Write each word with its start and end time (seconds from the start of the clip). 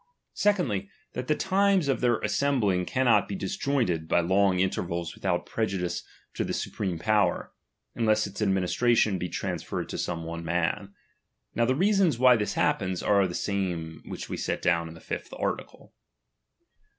Secondly, 0.33 0.89
that 1.13 1.27
the 1.27 1.35
times 1.35 1.87
of 1.87 2.01
their 2.01 2.17
assembling 2.21 2.87
cannot 2.87 3.27
be 3.27 3.35
disjoined 3.35 4.07
by 4.07 4.19
long 4.19 4.57
in 4.59 4.71
tervals 4.71 5.13
without 5.13 5.45
prejudice 5.45 6.01
to 6.33 6.43
the 6.43 6.55
supreme 6.55 6.97
power, 6.97 7.53
imless 7.95 8.25
its 8.25 8.41
administration 8.41 9.19
be 9.19 9.29
transferred 9.29 9.89
to 9.89 9.99
some 9.99 10.23
one 10.23 10.43
man. 10.43 10.95
Now 11.53 11.65
the 11.65 11.75
reasons 11.75 12.17
why 12.17 12.35
this 12.35 12.55
happens, 12.55 13.03
are 13.03 13.27
the 13.27 13.35
same 13.35 14.01
which 14.07 14.27
we 14.27 14.39
wet 14.47 14.63
down 14.63 14.87
in 14.87 14.95
the 14.95 15.01
fifth 15.01 15.31
article. 15.37 15.93